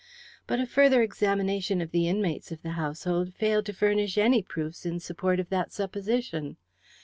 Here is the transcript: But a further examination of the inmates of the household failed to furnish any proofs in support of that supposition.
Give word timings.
But 0.47 0.59
a 0.59 0.65
further 0.65 1.03
examination 1.03 1.79
of 1.79 1.91
the 1.91 2.07
inmates 2.07 2.51
of 2.51 2.63
the 2.63 2.71
household 2.71 3.35
failed 3.35 3.67
to 3.67 3.73
furnish 3.73 4.17
any 4.17 4.41
proofs 4.41 4.83
in 4.83 4.99
support 4.99 5.39
of 5.39 5.49
that 5.49 5.71
supposition. 5.71 6.57